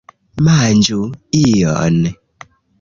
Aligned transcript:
Manĝu 0.47 0.97
ion! 1.43 2.03